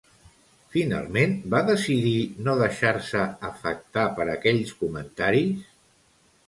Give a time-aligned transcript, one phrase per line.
[0.75, 2.15] Finalment, va decidir
[2.47, 5.67] no deixar-se afectar per aquells comentaris?